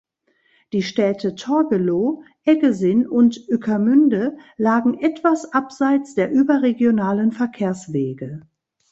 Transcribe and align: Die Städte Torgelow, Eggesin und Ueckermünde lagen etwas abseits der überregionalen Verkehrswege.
Die 0.73 0.81
Städte 0.81 1.35
Torgelow, 1.35 2.23
Eggesin 2.43 3.05
und 3.07 3.39
Ueckermünde 3.49 4.35
lagen 4.57 4.95
etwas 4.99 5.53
abseits 5.53 6.15
der 6.15 6.31
überregionalen 6.31 7.31
Verkehrswege. 7.31 8.41